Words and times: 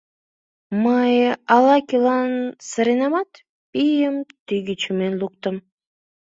Мый 0.83 1.13
ала-кӧлан 1.55 2.31
сыренамат, 2.69 3.31
пийым 3.71 4.15
тӱгӧ 4.45 4.73
чумен 4.81 5.13
луктым. 5.21 5.55